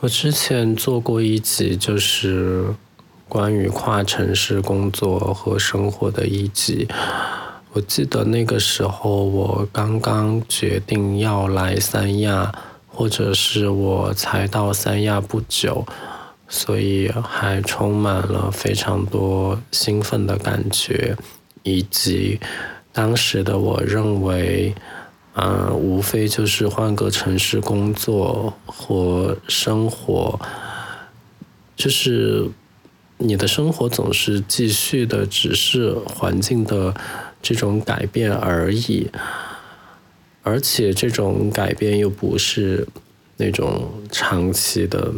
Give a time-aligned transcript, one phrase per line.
[0.00, 2.74] 我之前做过一集，就是
[3.28, 6.88] 关于跨城市工作和生活的一集。
[7.74, 12.50] 我记得那个时候，我刚刚决定要来三亚，
[12.88, 15.84] 或者是我才到三亚不久，
[16.48, 21.14] 所以还充满了非常多兴奋的感觉，
[21.62, 22.40] 以及
[22.90, 24.74] 当时的我认为。
[25.34, 30.38] 嗯，无非就是换个城市工作或生活，
[31.76, 32.48] 就是
[33.16, 36.92] 你的生活总是继续的，只是环境的
[37.40, 39.08] 这种改变而已，
[40.42, 42.88] 而且这种改变又不是
[43.36, 45.12] 那种长期的，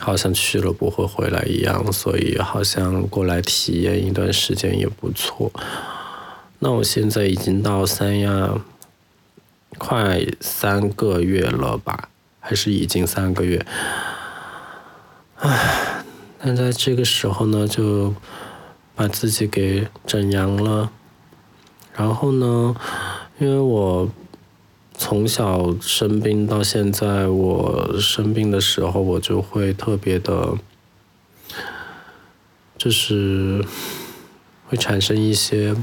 [0.00, 5.52] 好像去了不会回来一样，所以好像过来体验一段时间也不错。
[6.58, 8.60] 那我现在已经到三亚。
[9.78, 12.08] 快三个月了吧，
[12.38, 13.64] 还是已经三个月？
[15.36, 16.04] 唉，
[16.38, 18.14] 但在这个时候呢，就
[18.94, 20.90] 把自己给整阳了。
[21.94, 22.76] 然后呢，
[23.38, 24.08] 因为我
[24.94, 30.54] 从小生病到现在，我生病的时候，我就会特别的，
[32.78, 33.64] 就是
[34.68, 35.74] 会产生一些。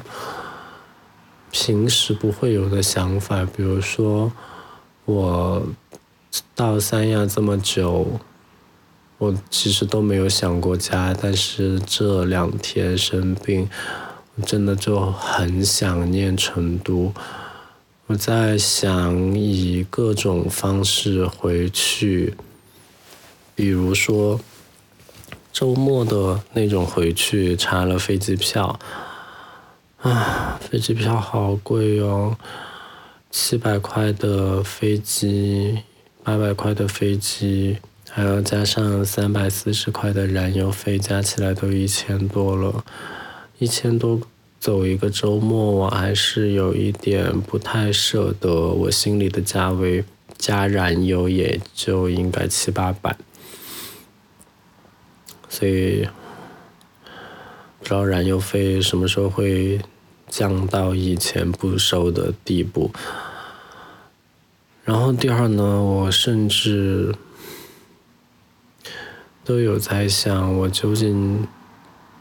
[1.52, 4.32] 平时不会有的想法，比如说，
[5.06, 5.64] 我
[6.56, 8.20] 到三亚这么久，
[9.18, 13.68] 我其实都没有想过家，但是这两天生病，
[14.36, 17.12] 我真的就很想念成都。
[18.08, 22.36] 我在想以各种方式回去，
[23.56, 24.40] 比如说
[25.52, 28.80] 周末的那种回去，查了飞机票。
[30.02, 32.38] 啊，飞机票好贵哟，
[33.30, 35.80] 七百块的飞机，
[36.24, 37.78] 八百块的飞机，
[38.10, 42.86] 还要加上三百四十块的燃油费，加起来都一千多了。
[43.58, 44.22] 一千多
[44.58, 48.50] 走一个周末，我还是有一点不太舍得。
[48.50, 50.06] 我心里的价位
[50.38, 53.18] 加燃油也就应该七八百，
[55.50, 56.08] 所以。
[57.80, 59.80] 不知道燃油费什么时候会
[60.28, 62.92] 降到以前不收的地步。
[64.84, 67.16] 然后第二呢，我甚至
[69.46, 71.48] 都有在想，我究竟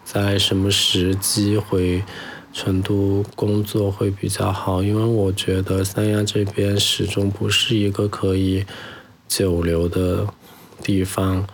[0.05, 2.03] 在什么时机回
[2.53, 4.83] 成都工作会比较好？
[4.83, 8.65] 因为我觉得三亚这边始终不是一个可以
[9.27, 10.27] 久留的
[10.83, 11.47] 地方。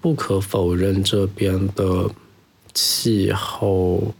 [0.00, 2.10] 不可否认，这边的。
[2.74, 4.12] 气候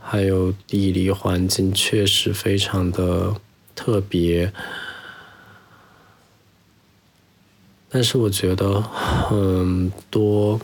[0.00, 3.36] 还有地理环境确实非常的
[3.74, 4.50] 特别，
[7.90, 10.58] 但是我觉得很多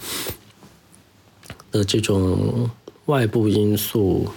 [1.71, 2.71] 的这种
[3.05, 4.29] 外部因素，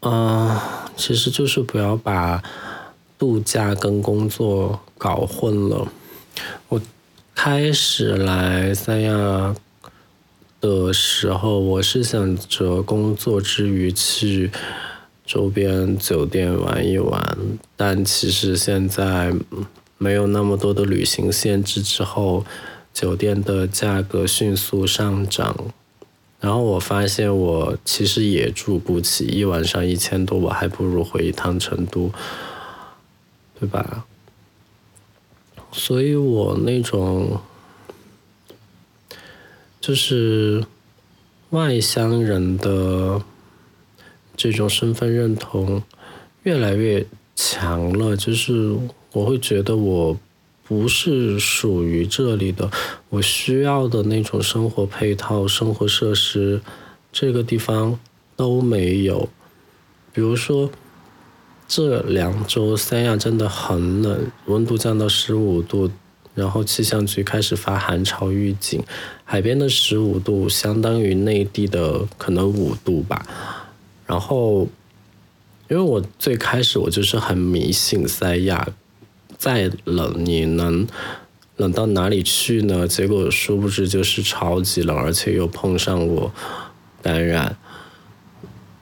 [0.00, 2.42] 啊，其实就是不要把
[3.18, 5.86] 度假跟工作搞混了。
[6.68, 6.80] 我
[7.34, 9.54] 开始来三亚。
[10.62, 14.48] 的时候，我是想着工作之余去
[15.26, 17.36] 周边酒店玩一玩，
[17.76, 19.34] 但其实现在
[19.98, 22.44] 没有那么多的旅行限制之后，
[22.94, 25.56] 酒店的价格迅速上涨，
[26.38, 32.12] 然后我发现我其实也住不起，一晚上一千多，我还不如回一趟成都，
[33.58, 34.04] 对吧？
[35.72, 37.40] 所以我那种。
[39.82, 40.64] 就是
[41.50, 43.20] 外乡人的
[44.36, 45.82] 这种身份认同
[46.44, 47.04] 越来越
[47.34, 48.78] 强了，就是
[49.12, 50.16] 我会觉得我
[50.62, 52.70] 不是属于这里的，
[53.08, 56.60] 我需要的那种生活配套、生活设施，
[57.10, 57.98] 这个地方
[58.36, 59.28] 都没有。
[60.12, 60.70] 比如说
[61.66, 65.90] 这两周三亚真的很冷，温度降到十五度。
[66.34, 68.82] 然后气象局开始发寒潮预警，
[69.24, 73.26] 海边的十五度相当于内地的可能五度吧。
[74.06, 74.68] 然后，
[75.68, 78.68] 因为我最开始我就是很迷信三亚，
[79.36, 80.86] 再冷你能
[81.56, 82.88] 冷到哪里去呢？
[82.88, 86.32] 结果殊不知就是超级冷，而且又碰上我
[87.02, 87.56] 感染，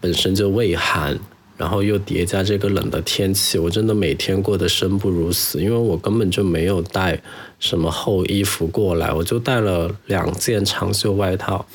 [0.00, 1.18] 本身就畏寒。
[1.60, 7.22] 然后又叠加这个冷的天气，我真的每天过得生不如死，因为我根本就没有带
[7.58, 11.66] 什么厚衣服过来，我就带了两件长袖外套。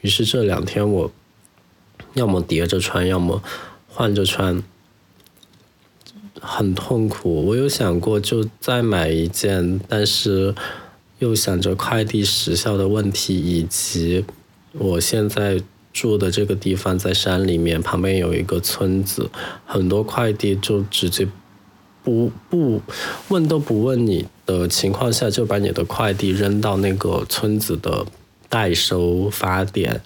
[0.00, 1.12] 于是这两天我
[2.14, 3.42] 要么叠着穿，要么
[3.86, 4.62] 换着穿，
[6.40, 7.44] 很痛苦。
[7.44, 10.54] 我有想过就再买一件，但是
[11.18, 14.24] 又想着快递时效的问题，以及
[14.72, 15.60] 我现在
[15.96, 19.30] 住的这个地方在山里面，旁边有一个村子，
[19.64, 21.26] 很多快递就直接
[22.04, 22.82] 不不
[23.28, 28.04] 问都不问你的情况下，就把你的快递扔到那个村子的
[28.50, 30.02] 代收发点。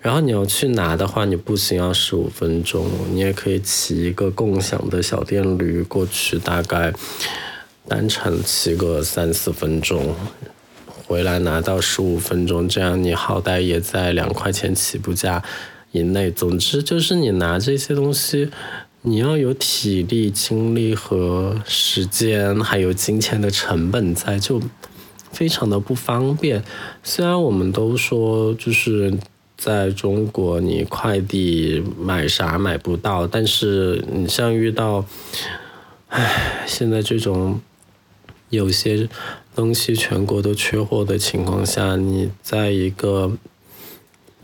[0.00, 6.92] 然后你要去拿的话，你步行要十五分钟，你也可以骑一个共享的小电驴过去，大概
[7.88, 10.14] 单程骑个三四分钟，
[11.08, 15.42] 回来拿到十五分钟，这样你好歹也在两块钱起步价
[15.90, 16.30] 以内。
[16.30, 18.50] 总之就是你拿这些东西，
[19.00, 24.60] 你要有体力、精力和时间，还有金钱的成本在，就
[25.32, 26.62] 非常的不方便。
[27.02, 29.16] 虽然我们都说就是。
[29.60, 35.04] 在中国，你快递买啥买不到，但是你像遇到，
[36.10, 37.60] 唉，现在这种
[38.50, 39.08] 有些
[39.58, 43.32] 东西全国都缺货的情况下，你在一个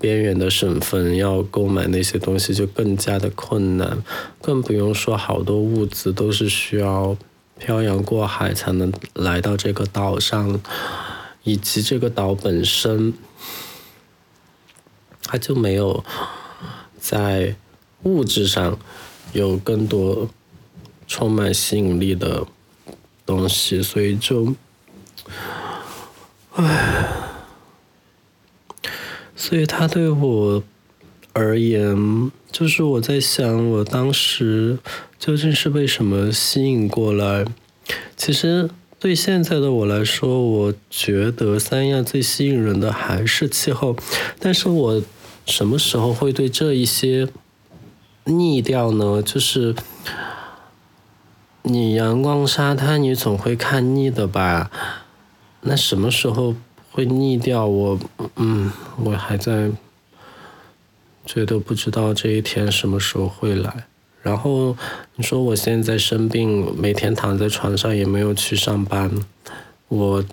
[0.01, 4.03] 边缘的省份要购买那些东西就更加的困难，
[4.43, 7.17] 更不用说好多物资都是需要
[7.61, 10.61] 漂洋过海才能来到这个岛上，
[11.45, 13.15] 以及这个岛本身。
[15.23, 16.05] 它就没有
[16.99, 17.55] 在
[18.03, 18.77] 物质上
[19.33, 20.29] 有更多
[21.07, 22.45] 充满吸引力的
[23.25, 24.53] 东西，所以就，
[26.55, 27.07] 唉，
[29.35, 30.63] 所以他对我
[31.33, 34.79] 而言，就是我在想，我当时
[35.19, 37.45] 究竟是被什么吸引过来？
[38.17, 43.97] 其实对现在的我来说，我觉得三亚最吸引人的还是气候，
[44.39, 45.03] 但是我。
[45.47, 47.29] 什么时候会对这一些
[48.25, 49.21] 腻掉呢？
[49.23, 49.75] 就是
[51.65, 54.71] 你阳光沙滩，你总会看腻的吧？
[55.65, 56.55] 那什么时候
[56.91, 57.67] 会腻掉？
[57.67, 57.99] 我
[58.37, 58.71] 嗯，
[59.03, 59.71] 我还在
[61.27, 63.87] 觉得不知道这一天什么时候会来。
[64.23, 64.77] 然后
[65.17, 69.11] 你说我现在生病，每天躺在床上也没有去上班，
[69.89, 70.25] 我。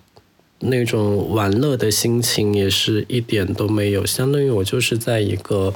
[0.63, 5.73] 那种玩乐的心情也是一点都没有，相当于我就是在一个，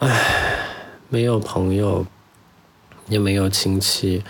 [0.00, 0.66] 唉，
[1.08, 2.04] 没有朋友，
[3.08, 4.24] 也没有亲戚，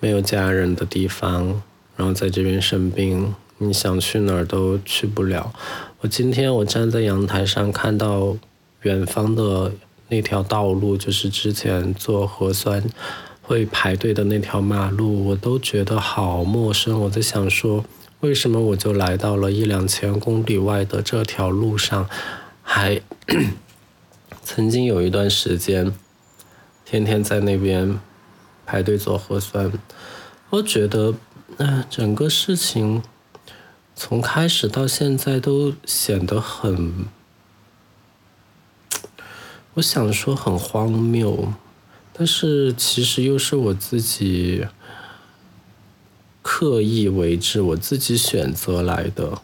[0.00, 1.62] 没有家人的地方，
[1.98, 5.52] 然后在这边生病，你想去哪儿都去不了。
[6.00, 8.34] 我今天我站在阳台上看到
[8.82, 9.72] 远方的
[10.08, 12.82] 那条道路，就是之前做核酸
[13.42, 16.98] 会排队的那条马路，我都觉得好陌生。
[17.02, 17.84] 我在想说。
[18.20, 22.08] 为什么我就来到了一两千公里外的这条路上，
[22.64, 23.00] 还
[24.42, 25.94] 曾经有一段时间，
[26.84, 28.00] 天天在那边
[28.66, 29.70] 排队做核酸。
[30.50, 31.14] 我觉得，
[31.58, 33.02] 那整个事情
[33.94, 37.06] 从开始到现在都显得很，
[39.74, 41.52] 我想说很荒谬，
[42.12, 44.66] 但是其实又是我自己。
[46.40, 49.42] 刻意为之，我自己选择来的。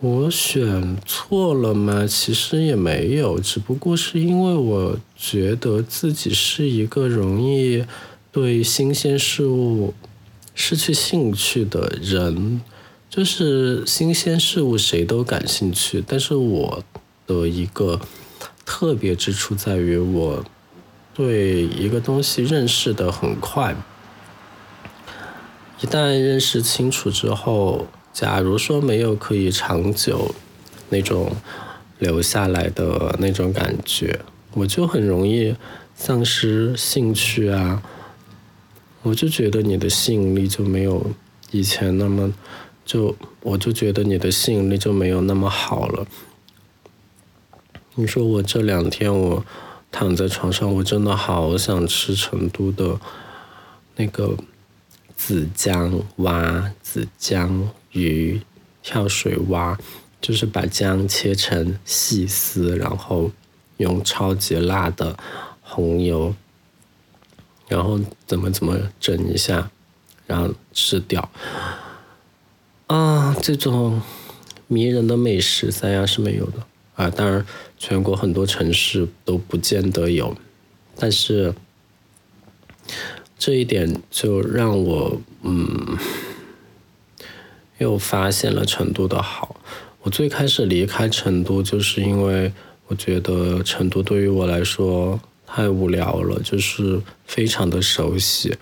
[0.00, 2.06] 我选错了吗？
[2.06, 7.86] 其实也没有，只不过是因为我觉得自己是一个容易
[8.32, 9.94] 对新鲜事物
[10.54, 12.60] 失去兴趣的人。
[13.08, 16.82] 就是新鲜事物谁都感兴趣，但是我
[17.26, 18.00] 的一个
[18.64, 20.42] 特别之处在于，我
[21.12, 23.76] 对一个东西认识的很快。
[25.82, 30.34] 一旦认识清楚之后，假如说没有可以长久
[30.88, 31.36] 那种
[31.98, 34.20] 留下来的那种感觉，
[34.54, 35.54] 我就很容易
[35.94, 37.82] 丧失兴趣啊。
[39.02, 41.12] 我就觉得你的吸引力就没有
[41.50, 42.32] 以前那么，
[42.84, 46.06] 就我就觉得你的吸引力就没有那么好了。
[47.94, 49.44] 你说我这两天我
[49.90, 52.98] 躺在床上，我真的好想吃成都的
[53.96, 54.36] 那个。
[55.14, 58.40] 紫姜蛙、紫姜鱼、
[58.82, 59.78] 跳水蛙，
[60.20, 63.30] 就是把姜切成细丝，然后
[63.76, 65.16] 用超级辣的
[65.60, 66.34] 红油，
[67.68, 69.70] 然后怎么怎么整一下，
[70.26, 71.30] 然后吃掉。
[72.86, 74.00] 啊，这种
[74.66, 76.62] 迷人的美食，三亚是没有的
[76.96, 77.10] 啊。
[77.10, 77.44] 当然，
[77.78, 80.36] 全国很多城市都不见得有，
[80.96, 81.54] 但是。
[83.38, 85.98] 这一点就让我嗯，
[87.78, 89.56] 又发现了成都的好。
[90.02, 92.52] 我最开始离开成都，就是因为
[92.86, 95.20] 我觉得成都对于我来说，
[95.54, 98.56] 太无聊了，就是非常的熟悉，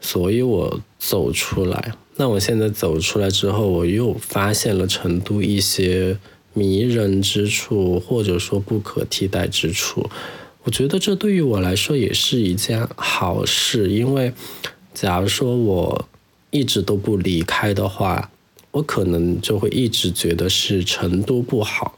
[0.00, 1.94] 所以我走出来。
[2.16, 6.18] 那我现在走出来之后，我又发现了成都一些
[6.52, 10.10] 迷人之处，或者说不可替代之处。
[10.64, 14.32] 我觉得这对于我来说也是一件好事，因为
[14.92, 16.08] 假如说我
[16.50, 18.32] 一直都不离开的话，
[18.72, 21.96] 我可能就会一直觉得是成都不好。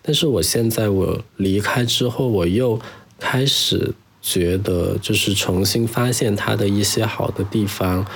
[0.00, 2.78] 但是我现在我离开之后，我又
[3.26, 8.06] 开始觉得，就是重新发现它的一些好的地方。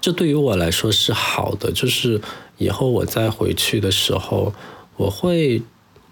[0.00, 2.22] 这对于我来说是好的，就是
[2.56, 4.54] 以后我再回去的时候，
[4.96, 5.60] 我会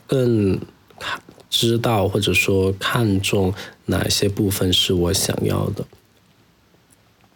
[0.06, 0.60] 更
[0.98, 1.22] 看。
[1.48, 3.54] 知道或者说看重
[3.86, 5.86] 哪些部分是我想要的，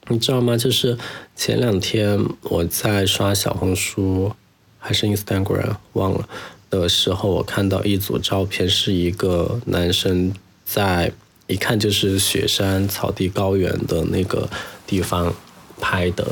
[0.09, 0.57] 你知道吗？
[0.57, 0.99] 就是
[1.37, 4.33] 前两天我在刷小红书
[4.79, 6.29] 还是 Instagram 忘了
[6.71, 10.33] 的时候，我看到一组照片，是一个男生
[10.65, 11.13] 在
[11.49, 14.49] 一看就是雪山、草地、高原的那个
[14.87, 15.35] 地方
[15.81, 16.27] 拍的，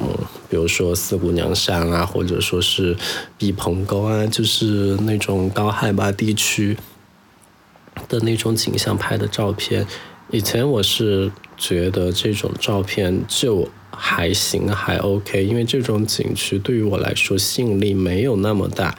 [0.00, 0.04] 嗯，
[0.48, 2.96] 比如说四姑娘山啊，或者说是
[3.38, 6.76] 毕棚沟啊，就是那种高海拔地区。
[8.08, 9.86] 的那种景象拍的照片，
[10.30, 18.96] 以前我是觉得这种照片就还行还 OK，因为这种景区对于我来说吸引力没有那么大，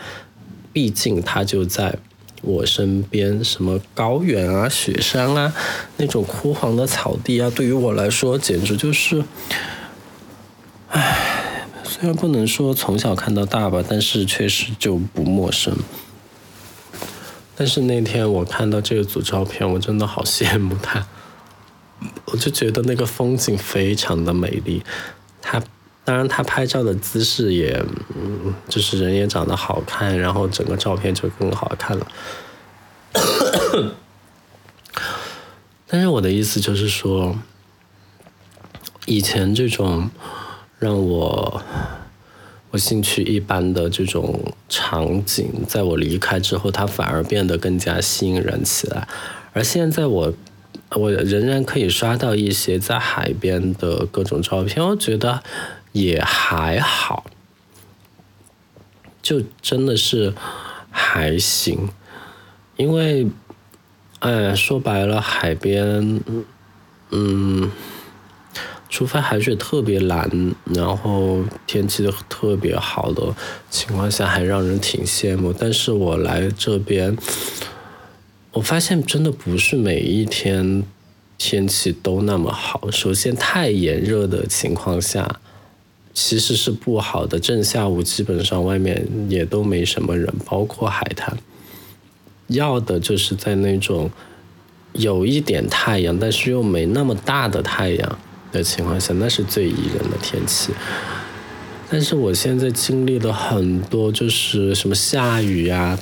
[0.74, 1.98] 毕竟它就在
[2.42, 5.54] 我身边，什么高原啊、雪山啊、
[5.96, 9.24] 那种枯黄的草地啊，对于我来说简直就是，
[10.90, 15.74] 唉，虽然不能说从小看到大吧，但是确实就不陌生。
[17.56, 21.08] 但是那天我看到这组照片，我真的好羡慕他。
[22.26, 24.84] 我就觉得那个风景非常的美丽，
[25.42, 25.64] 他
[26.06, 27.82] 当然他拍照的姿势也，
[28.16, 32.08] 嗯，就是人也长得好看，然后整个照片就更好看了。
[35.88, 37.38] 但是我的意思就是说，
[39.06, 40.10] 以前这种
[40.80, 41.62] 让我。
[42.72, 49.08] 我兴趣一般的这种场景，在我离开之后，它反而变得更加吸引人起来。
[49.54, 50.34] 而现在我，
[50.96, 55.44] 我仍然可以刷到一些在海边的各种照片，我觉得
[55.94, 57.26] 也还好，
[59.22, 60.34] 就真的是
[60.92, 61.90] 还行。
[62.76, 63.28] 因为，
[64.20, 66.22] 哎，说白了，海边，
[67.12, 67.72] 嗯。
[68.90, 73.36] 除非海水特别蓝，然后天气特别好的
[73.68, 75.52] 情况下，还让人挺羡慕。
[75.52, 77.18] 但是我来这边，
[78.52, 80.84] 我发现真的不是每一天
[81.40, 82.92] 天气都那么好。
[82.92, 85.40] 首先，太炎热的情况下，
[86.14, 87.40] 其实是不好的。
[87.40, 91.38] 正下午基本上外面也都没什么人，包括海滩。
[92.48, 94.10] 要的就是在那种
[94.94, 98.20] 有一点太阳，但是又没那么大的太阳。
[98.54, 100.72] 的情况下，那是最宜人的天气。
[101.90, 105.98] 但是我现在经历了很多，就是什么下雨呀，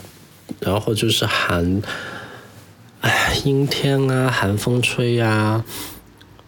[0.60, 1.82] 然后就是寒，
[3.00, 5.63] 哎，阴天啊，寒风吹呀，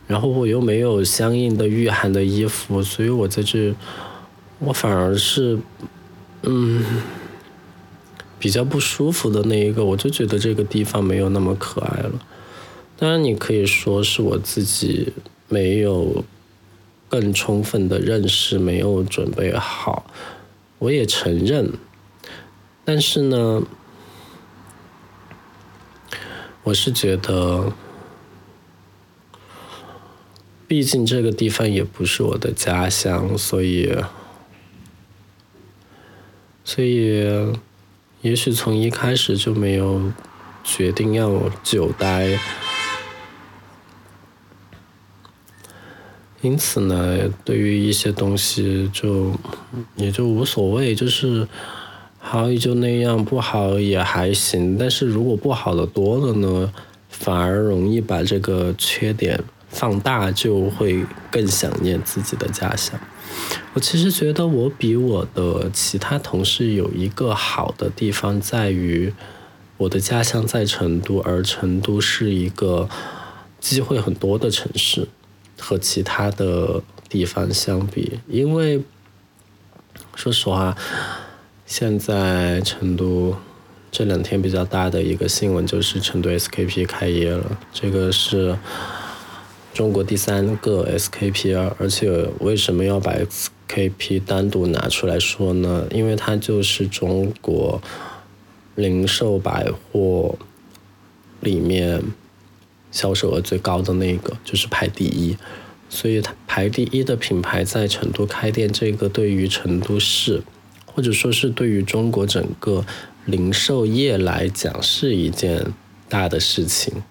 [0.07, 3.75] 然后我又没有相应的御寒的衣服，所以我在这，
[4.59, 5.57] 我反而是，
[6.43, 6.83] 嗯，
[8.39, 12.11] 比较不舒服的那一个，我就觉得这个地方没有那么可爱了。
[12.97, 15.13] 当然，你可以说是我自己。
[15.49, 16.23] 没有
[17.07, 20.03] 更充分的认识，没有准备好，
[20.79, 21.73] 我也承认。
[22.83, 23.61] 但是呢，
[26.63, 27.71] 我是觉得，
[30.73, 33.95] 毕竟这个地方也不是我的家乡，所以，
[36.65, 37.23] 所以，
[38.23, 40.11] 也许从一开始就没有
[40.63, 42.39] 决定要久待。
[46.41, 49.31] 因此呢，对于一些东西就
[49.95, 51.47] 也就无所谓，就是
[52.17, 54.75] 好也就那样，不好也还行。
[54.75, 56.73] 但是如果不好的多了呢，
[57.09, 59.39] 反而容易把这个缺点
[59.73, 62.97] 放大，就会更想念自己的家乡。
[63.73, 69.13] 我其实觉得我比我的其他同事有一个好的地方在于，
[69.75, 72.87] 我的家乡在成都，而成都是一个
[73.59, 75.09] 机会很多的城市。
[75.59, 78.81] 和其他的地方相比，因为
[80.13, 80.75] 说实话，
[81.65, 83.33] 现在成都
[83.89, 88.57] 这两天比较大的一个新闻就是成都 SKP 开业了，这个是
[89.73, 95.87] 中国第三个 SKP，而且为什么要把 SKP 单独拿出来说呢？
[95.91, 97.81] 因为它就是中国
[98.75, 100.37] 零售百货
[101.39, 102.03] 里面
[102.91, 105.35] 销售额最高的那个，就是排第一。
[105.89, 110.43] 所以，它排第一的品牌在成都开店，这个对于成都市，
[110.85, 112.85] 或者说是对于中国整个
[113.25, 115.73] 零售业来讲，是一件
[116.07, 117.03] 大的事情。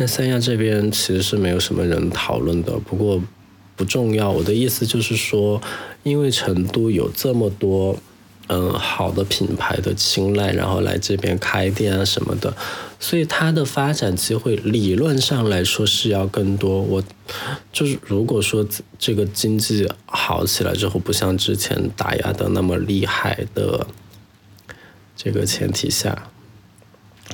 [0.00, 3.22] 但三亚这边其实是没有什么人讨论的，不过
[3.76, 4.30] 不重要。
[4.30, 5.60] 我的意思就是说，
[6.04, 7.98] 因为成都有这么多。
[8.52, 12.52] 嗯，好的品牌的青睐，然后来这边开店啊什么的，
[12.98, 16.80] 所以它的发展机会理论上来说是要更多。
[16.82, 17.00] 我
[17.72, 18.66] 就是如果说
[18.98, 23.86] 这个经济好起来之后，不像之前打压的那么厉害的
[25.14, 26.30] 这个前提下，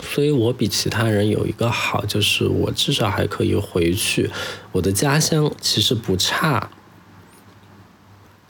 [0.03, 4.31] 所以我比其他人有一个好，就是我至少还可以回去，
[4.73, 6.71] 我的家乡其实不差。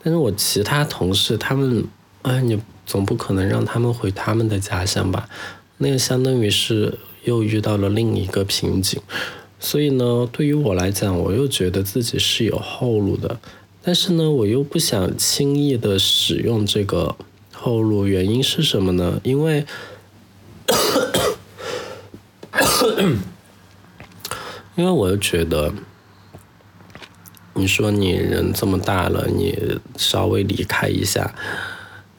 [0.03, 1.85] 但是我其他同事他们。
[2.23, 5.29] 哎，你总不可能让他们回他们的家乡吧？
[5.77, 8.99] 那个相当于是又遇到了另一个瓶颈。
[9.61, 13.39] 所以呢，对于我来讲，我又觉得自己是有后路的。
[13.81, 17.15] 但是呢，我又不想轻易的使用这个
[17.53, 18.05] 后路。
[18.05, 19.21] 原因是什么呢？
[19.23, 19.65] 因为，
[24.75, 25.73] 因为我又觉得，
[27.53, 31.33] 你说你人这么大了，你稍微离开一下。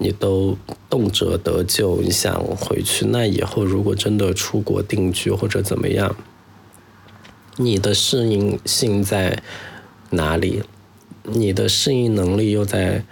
[0.01, 0.57] 你都
[0.89, 6.15] 动辄得救，你想回去，那以后如果真的出国定居或者怎么样，
[7.57, 9.43] 你的适应性在
[10.11, 10.63] 哪里？
[11.25, 13.05] 你的适应能力又在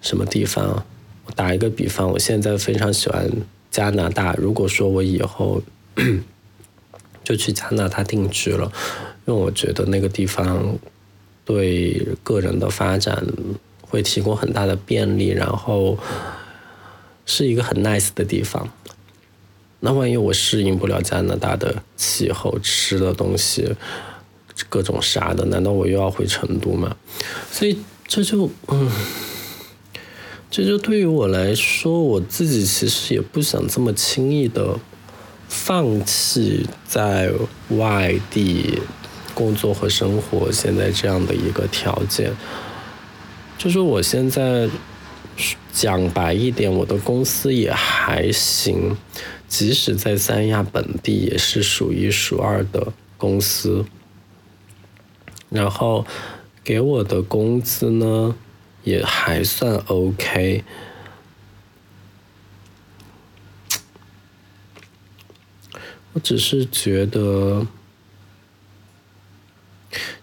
[0.00, 0.86] 什么地方？
[1.36, 3.30] 打一个比方，我现在非常喜欢
[3.70, 4.32] 加拿大。
[4.38, 5.62] 如果说我以后
[7.24, 8.70] 就去加拿大定居了，
[9.26, 10.78] 因为我觉得那个地方
[11.44, 13.26] 对个人的发展。
[13.82, 15.98] 会提供很大的便利，然后
[17.26, 18.68] 是一个很 nice 的地方。
[19.80, 23.74] 那万一我适应不了加拿大的气候、吃的东西、
[24.68, 26.96] 各种啥的，难道我又要回成都吗？
[27.50, 28.88] 所以这就嗯，
[30.48, 34.78] 这就对于我来说，我自己其实也不想这么轻易的
[35.50, 37.28] 放弃在
[37.70, 38.78] 外地
[39.34, 42.32] 工作和生活现在这样的一个条件。
[43.58, 44.68] 就是我现在
[45.72, 48.96] 讲白一点，我的公司也还行，
[49.48, 53.84] 即使在三亚本地也是数一数二的公司。
[55.48, 56.06] 然后
[56.62, 58.36] 给我的工资呢
[58.84, 60.62] 也还算 OK。
[66.12, 67.66] 我只是觉得。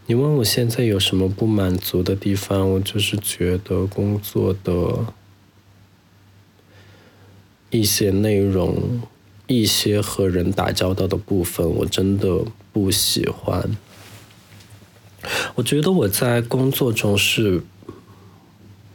[0.09, 2.71] 你问我现在有什么不满足的地方？
[2.71, 5.13] 我就是觉得工作的
[7.69, 9.01] 一些内容、
[9.47, 13.75] 一些和人打交道的部分，我真的不喜欢。
[15.55, 17.61] 我觉得我在工作中是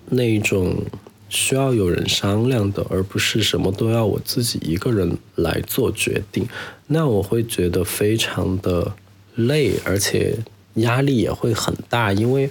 [0.06, 0.86] 那种
[1.32, 6.46] 需要有人商量的，而不是什么都要我自己一个人来做决定。
[6.86, 8.94] 那我会觉得非常的
[9.34, 10.38] 累，而且。
[10.76, 12.50] 压力也会很大，因为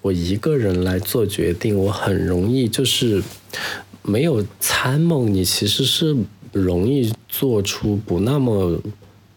[0.00, 3.22] 我一个人来做决定，我很容易就是
[4.02, 6.16] 没有参谋，你其实是
[6.50, 8.80] 容易做出不那么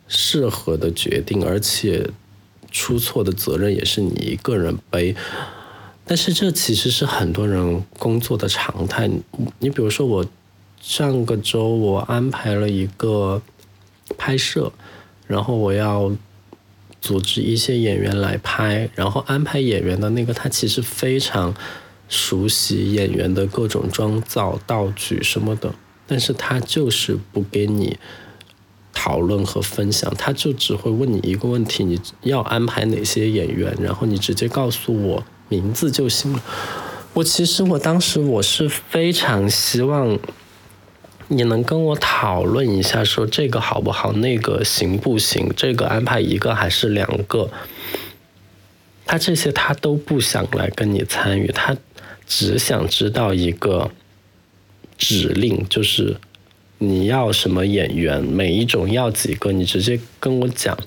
[0.08, 2.10] 适合的决定，而且
[2.72, 5.14] 出错的责任也是你一个人背。
[6.12, 9.10] 但是这其实是很多人工作的常态。
[9.60, 10.26] 你比如说，我
[10.82, 13.42] 上个周我安排了一个
[14.18, 14.74] 拍摄，
[15.26, 16.12] 然后我要。
[17.00, 21.52] 组织一些演员来拍，然后安排演员的那个他其实非常
[22.08, 25.74] 熟悉演员的各种妆造、道具什么的，
[26.06, 27.98] 但是他就是不给你
[28.94, 33.76] 讨论和分享，他就只会问你一个问题：你要安排哪些演员？
[33.82, 36.42] 然后你直接告诉我名字就行了。
[37.14, 40.18] 我其实我当时我是非常希望。
[41.34, 45.50] 你能跟我讨论一下，说这个好不好，那个行不行？
[45.56, 47.50] 这个安排一个还是两个？
[49.06, 51.78] 他这些他都不想来跟你参与，他
[52.28, 53.92] 只想知道一个
[54.98, 56.18] 指令，就是
[56.80, 60.78] 你要什么演员，每一种要几个，你直接跟我讲，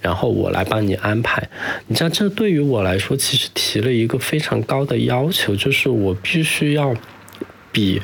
[0.00, 1.48] 然后我来帮你安排。
[1.86, 6.94] 你知道，这对于我来说，其实提了一个非常高的要求，就是我必须要
[7.70, 8.00] 比。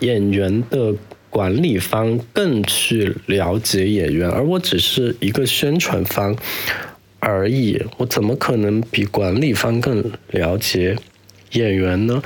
[0.00, 0.92] 演员的
[1.30, 6.36] 管理方更去了解演员，而我只是一个宣传方
[7.20, 7.80] 而已。
[7.96, 10.96] 我怎么可能比管理方更了解
[11.52, 12.20] 演员呢？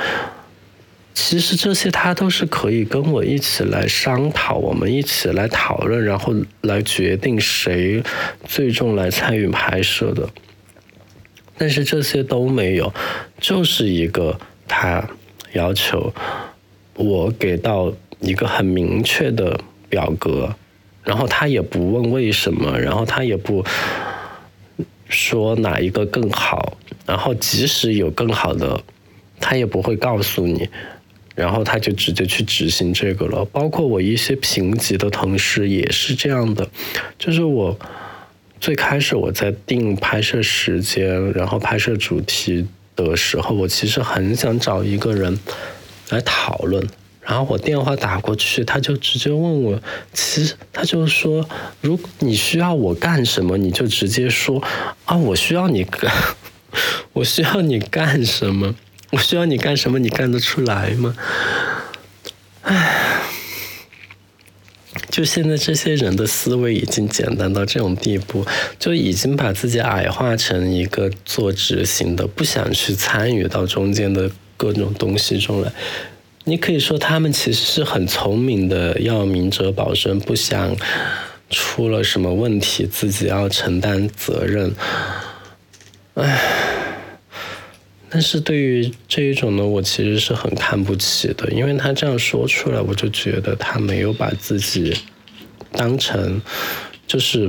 [1.13, 8.03] 其实这些他都是可以跟我一起来商讨，我们一起来讨论，然后来决定谁
[8.45, 10.29] 最终来参与拍摄的。
[11.59, 12.93] 但是这些都没有，
[13.39, 15.07] 就是一个他
[15.53, 16.13] 要求
[16.95, 20.55] 我给到一个很明确的表格，
[21.05, 23.63] 然后他也不问为什么，然后他也不
[25.09, 28.83] 说哪一个更好，然后即使有更好的，
[29.39, 30.69] 他也不会告诉你。
[31.35, 36.69] 然后他就直接去执行这个了，包括我一些评级的同事也是这样的，
[37.19, 37.79] 就是我
[38.61, 45.39] 最开始我在定拍摄时间，然后拍摄主题的时候，我其实很想找一个人
[46.11, 46.87] 来讨论，
[47.23, 49.81] 然后我电话打过去，他就直接问我，
[50.13, 51.49] 其实他就说，
[51.81, 54.63] 如你需要我干什么，你就直接说。
[55.07, 56.13] 啊，我需要你干，
[57.15, 58.75] 我需要你干什么。
[59.13, 59.99] 我需要你干什么？
[59.99, 61.17] 你干得出来吗？
[62.63, 63.23] 唉，
[65.11, 68.47] 就现在这些人的思维已经简单到这种地步，
[68.79, 75.73] 就已经把自己矮化成一个做执行的，不想去参与到中间的各种东西中来。
[76.45, 80.77] 你可以说他们其实是很聪明的，要明哲保身，不想
[81.49, 84.73] 出了什么问题自己要承担责任。
[86.15, 86.80] 唉。
[88.13, 94.93] 但是对于这一种呢，我其实是很看不起的，因为他这样说出来，我就觉得他没有把自己
[95.71, 96.43] 当成，
[97.07, 97.49] 就是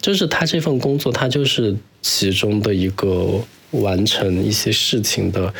[0.00, 5.52] 就是他这份工作，他就是其中的一个完成一些事情的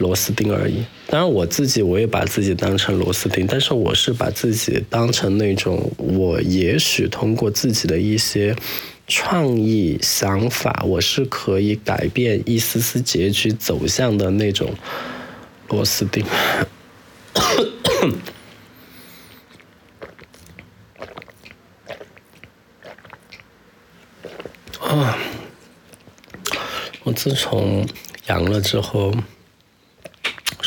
[0.00, 0.84] 螺丝钉而已。
[1.06, 8.54] 当然，我自己我也把自己当成螺丝钉，但是我是把自己当成那种我也许通过自己的一些。
[9.12, 14.72] 创意想法，我是可以改变一丝丝结局走向的那种
[15.66, 16.24] 螺丝钉。
[24.78, 25.18] 啊！
[27.02, 27.84] 我自从
[28.28, 29.12] 阳了之后，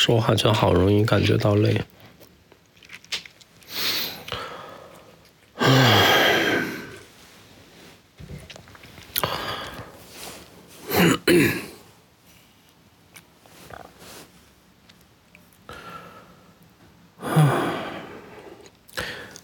[0.06, 1.82] 说话就好容易感觉到累。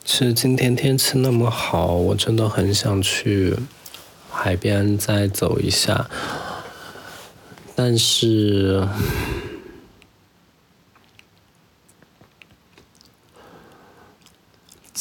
[0.03, 3.55] 其实今天天气那么好，我真的很想去
[4.29, 6.09] 海边再走一下，
[7.73, 8.85] 但是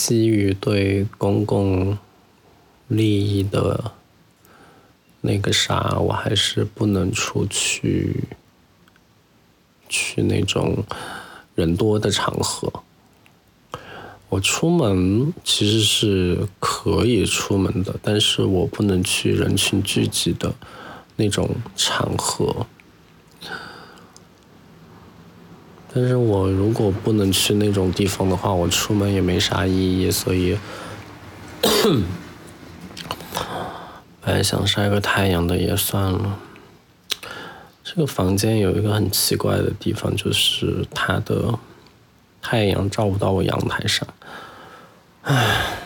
[0.09, 1.99] 基于对公共
[2.87, 3.93] 利益的。
[5.21, 8.23] 那个啥，我还是不能出去，
[9.89, 10.83] 去那种
[11.57, 12.73] 人多的场合。
[14.29, 20.55] 我出门其实是可以出门的，但是我不能去人群聚集的
[21.17, 22.65] 那种场合。
[25.93, 30.59] 但是我如果不能去那种地方的话，我出门也没啥意义，所以。
[34.21, 36.39] 本来想晒个太阳的也算了。
[37.83, 41.59] 这个房间有一个很奇怪的地方，就是它的
[42.43, 44.07] 太阳照不到我阳台上。
[45.23, 45.79] 唉，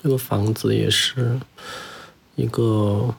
[0.00, 1.40] 这个房子也是
[2.36, 3.12] 一个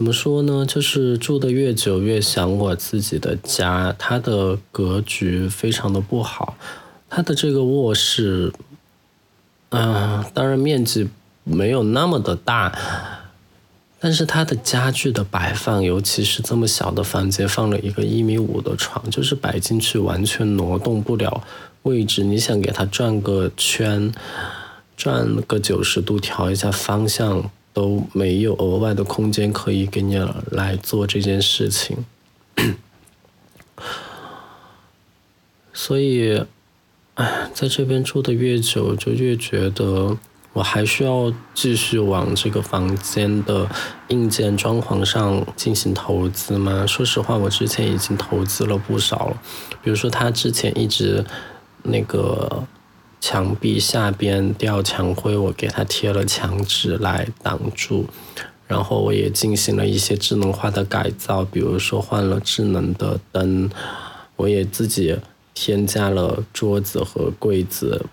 [0.00, 0.64] 怎么说呢？
[0.64, 6.56] 就是住的越久越想我自己的家，它的格局非常的不好。
[7.10, 8.50] 它的这个卧室，
[9.68, 11.06] 嗯，当然面积
[11.44, 12.72] 没有那么的大，
[13.98, 21.44] 但是它的家具的摆放，尤其是这么小的房间，放了一个一米五的床，就是摆进去完全挪动不了
[21.82, 22.24] 位置。
[22.24, 24.10] 你想给它转个圈，
[24.96, 30.16] 转个九十度，调一下方向，都没有额外的空间可以给你
[30.50, 32.04] 来做这件事情，
[35.72, 36.44] 所以。
[37.52, 40.16] 在这边住的越久，就越觉得
[40.54, 43.68] 我还需要继续往这个房间的
[44.08, 46.86] 硬件装潢上进行投资吗？
[46.86, 49.42] 说实话，我之前已经投资了不少了。
[49.82, 51.22] 比如说，他之前一直
[51.82, 52.66] 那个
[53.20, 58.06] 墙壁下边掉墙灰，我给它贴了墙纸来挡住。
[58.66, 63.70] 然后我也进行了一些智能化的改造，比如说换了智能的灯，
[64.36, 65.18] 我也自己。
[65.52, 68.06] 添加了桌子和柜子，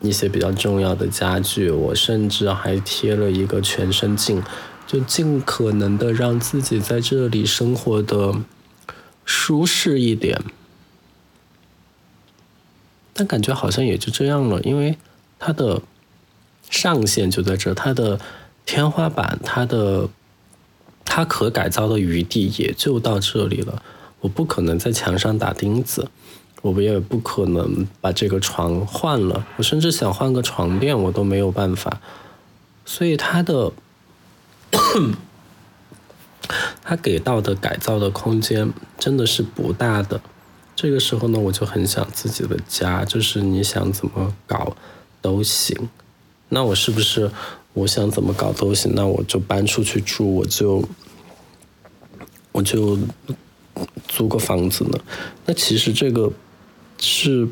[0.00, 1.68] 一些比较重要的家具。
[1.68, 4.42] 我甚至还贴了一个全身镜，
[4.86, 8.32] 就尽可能的让自己在这里生活的
[9.26, 10.40] 舒适一点。
[13.14, 14.98] 但感觉好像也就这样了，因为
[15.38, 15.80] 它的
[16.68, 18.18] 上限就在这，它的
[18.66, 20.08] 天花板，它的
[21.04, 23.80] 它可改造的余地也就到这里了。
[24.20, 26.08] 我不可能在墙上打钉子，
[26.62, 32.00] 我们也不可能把这个床换了，我甚至想换个床垫我都没有办法。
[32.84, 33.70] 所以它的
[36.82, 40.20] 它给到的改造的空间真的是不大的。
[40.76, 44.76] 这个时候呢，我就很想自己的家，就是你想怎么搞
[45.22, 45.88] 都行。
[46.48, 47.30] 那我是不是
[47.72, 48.92] 我想怎么搞都行？
[48.94, 50.86] 那我就搬出去住，我就
[52.50, 52.98] 我就
[54.08, 54.98] 租个房子呢？
[55.46, 56.32] 那其实这个
[56.98, 57.48] 是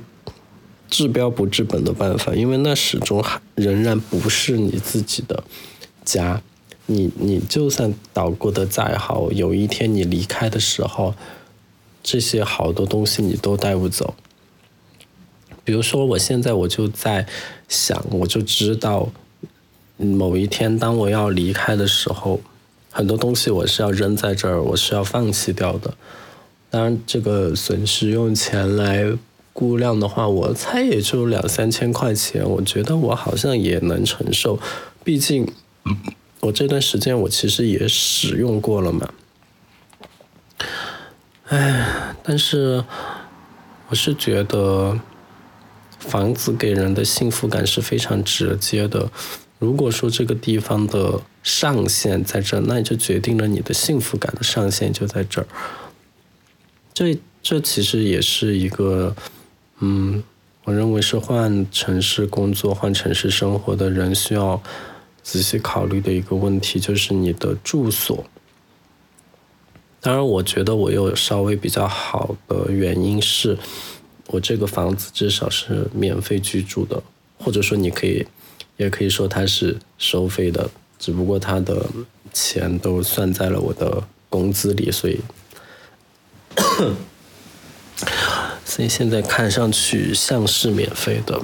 [0.91, 5.45] 治标不治本的办法，因为那始终还仍然不是你自己的
[6.05, 6.43] 家。
[6.87, 11.15] 你你就算捣鼓的再好，有一天你离开的时候。
[12.03, 14.15] 这些好多东西你都带不走，
[15.65, 17.27] 比如说我现在我就在
[17.69, 19.11] 想，我就知道
[19.97, 22.41] 某一天当我要离开的时候，
[22.91, 25.95] 很多东西我是要扔在这儿，我是要放弃掉的。
[26.69, 29.17] 当然，这个损失用钱来
[29.53, 34.59] 估量的话，我猜也就两三千块钱，我觉得我好像也能承受。
[35.05, 35.47] 毕竟
[36.41, 39.13] 我这段时间我其实也使用过了嘛。
[41.53, 42.83] 唉，但是
[43.91, 44.99] 我是觉得
[45.99, 49.11] 房子给人的幸福感是非常直接的。
[49.59, 55.47] 如果说这个地方的上限在这，那也就决定了你的幸福感的上限就在这儿。
[56.95, 59.15] 这这其实也是一个，
[59.81, 60.25] 嗯，
[60.65, 64.59] 我认为是换城市工作、换城市生活的人需要
[65.23, 68.25] 仔细考虑的一个问题，就是你的住所。
[70.05, 73.57] 当然，我觉得我有稍微比较好的原因是，
[74.27, 77.01] 我这个房子至少是免费居住的，
[77.39, 78.27] 或者说你可以，
[78.77, 81.87] 也可以说它是收费的，只不过它的
[82.33, 85.21] 钱都算在了我的工资里，所以，
[88.67, 91.41] 所以现在看上去像是免费的。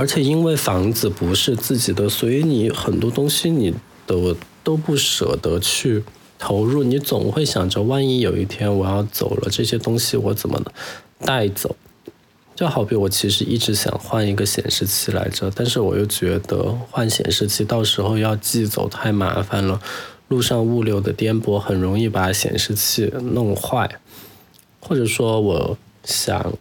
[0.00, 3.74] 而且因为房子不是自己的，所以你很多东西你
[4.06, 4.34] 都
[4.64, 6.02] 都不舍得去
[6.38, 6.82] 投入。
[6.82, 10.58] 你总会想着，万一有一天我要走了，这些东西我怎么
[11.18, 11.76] 带走？
[12.56, 19.78] 就好比我其实一直想换一个显示器来着，但是我又觉得换显示器到时候要寄走太麻烦了，
[20.28, 24.00] 路上物流的颠簸很容易把显示器弄坏，
[24.80, 26.54] 或者说我想。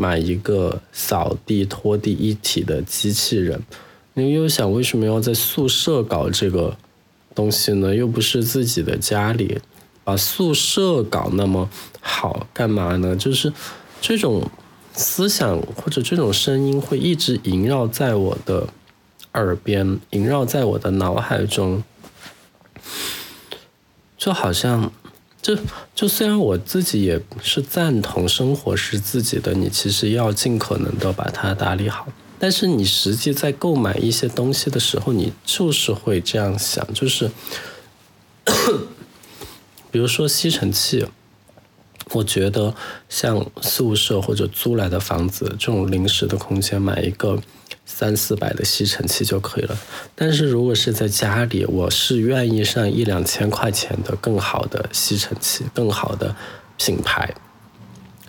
[0.00, 3.62] 买一个扫地拖地一体的机器人，
[4.14, 6.74] 你又想为什么要在宿舍搞这个
[7.34, 7.94] 东西呢？
[7.94, 9.60] 又不是自己的家里，
[10.02, 11.68] 把宿舍搞那么
[12.00, 13.14] 好干嘛呢？
[13.14, 13.52] 就是
[14.00, 14.50] 这种
[14.94, 18.66] 思想或者这种声音会一直萦绕在我的
[19.34, 21.84] 耳边，萦绕在我的脑海中，
[24.16, 24.90] 就好像。
[25.42, 25.56] 就
[25.94, 32.06] 就虽然我自己也是赞同生活是自己的，你其实要尽可能的把它打理好。
[32.38, 37.30] 但是你实际在购买一些东西的时候，你就是会这样想，就是，
[39.90, 41.06] 比如说吸尘器，
[42.12, 42.74] 我觉得
[43.08, 47.40] 像宿舍或者租来的房子这种临时的空间，买一个。
[47.92, 49.76] 三四百的吸尘器就可以了，
[50.14, 56.34] 但是如果是在家里，我是愿意上一两千块钱的更好的吸尘器，更好的
[56.78, 57.34] 品牌，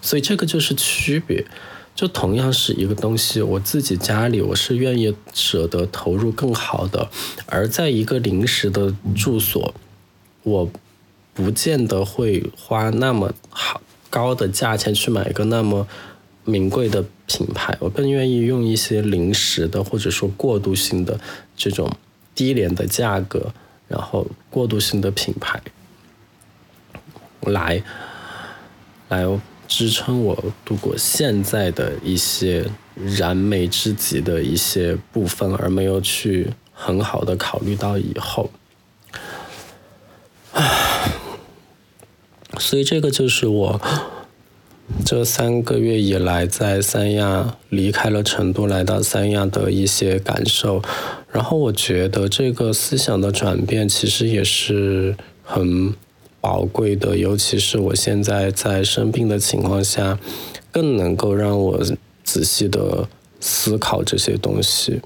[0.01, 1.45] 所以这个就是区别。
[1.93, 7.09] 就同样是一个东西，我自己家里我是愿意舍得投入更好的，
[7.45, 9.73] 而在一个临时的住所，
[10.43, 10.71] 我
[11.33, 15.87] 不见得会花那么好高的价钱去买一个那么。
[16.43, 21.19] 名贵的品牌，我更愿意用一些临时的或者说过渡性的
[21.55, 21.89] 这种
[22.33, 23.53] 低廉的价格，
[23.87, 25.61] 然后过渡性的品牌
[27.41, 27.83] 来
[29.09, 29.25] 来
[29.67, 38.51] 支撑我度过现在的一些燃眉之急的一些部分，而没有去很好的考虑到以后。
[40.53, 41.13] 唉，
[42.57, 43.81] 所以这个就是我。
[45.05, 50.81] 这三个月以来，在三亚离开了成都，来到三亚的一些感受，
[51.31, 55.93] 然后我觉得这个思想的转变其实也是很
[56.39, 60.17] 宝贵的，尤其是我现在在生病的情况下，
[60.71, 61.83] 更能够让我
[62.23, 63.07] 仔细的
[63.39, 65.01] 思考这些东西，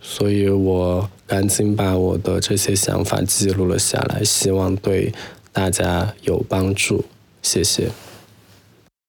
[0.00, 5.12] 所以我赶紧把我的这些想法记录了下来，希望对
[5.52, 7.04] 大家有帮助。
[7.42, 7.90] 谢谢。